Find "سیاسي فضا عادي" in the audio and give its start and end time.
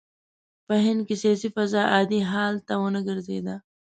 1.23-2.21